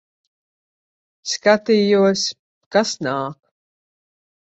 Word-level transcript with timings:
Skatījos, 1.35 2.25
kas 2.77 2.99
nāk. 3.09 3.41